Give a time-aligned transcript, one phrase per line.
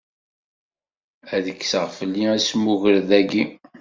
[1.35, 3.43] Ad kkseɣ fell-i asmugred-agi.